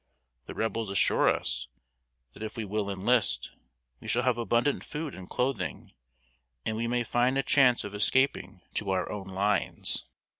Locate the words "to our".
8.73-9.11